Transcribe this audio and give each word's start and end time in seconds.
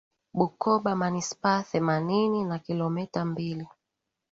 Bukoba 0.33 0.95
Manispaa 0.95 1.63
themanini 1.63 2.43
na 2.43 2.59
kilometa 2.59 3.25
mbili 3.25 3.67